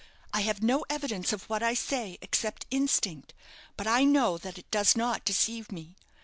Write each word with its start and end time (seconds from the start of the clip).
I 0.33 0.41
have 0.41 0.63
no 0.63 0.83
evidence 0.89 1.31
of 1.31 1.47
what 1.47 1.61
I 1.61 1.75
say, 1.75 2.17
except 2.23 2.65
instinct; 2.71 3.35
but 3.77 3.85
I 3.85 4.03
know 4.03 4.39
that 4.39 4.57
it 4.57 4.71
does 4.71 4.95
not 4.95 5.23
deceive 5.23 5.71
me. 5.71 5.95